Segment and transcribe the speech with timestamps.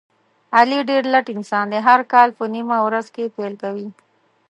[0.57, 3.87] علي ډېر لټ انسان دی، هر کار په نیمه ورځ کې پیل کوي.